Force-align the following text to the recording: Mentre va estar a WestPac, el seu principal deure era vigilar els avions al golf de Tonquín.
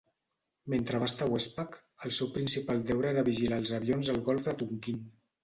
Mentre 0.73 1.01
va 1.03 1.09
estar 1.11 1.27
a 1.29 1.31
WestPac, 1.33 1.77
el 2.07 2.15
seu 2.21 2.31
principal 2.39 2.81
deure 2.89 3.11
era 3.11 3.27
vigilar 3.29 3.61
els 3.65 3.75
avions 3.81 4.11
al 4.17 4.21
golf 4.33 4.51
de 4.51 4.59
Tonquín. 4.65 5.07